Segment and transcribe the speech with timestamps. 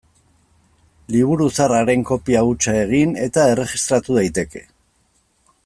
[1.15, 4.65] Liburu zahar haren kopia hutsa egin eta erregistratu daiteke.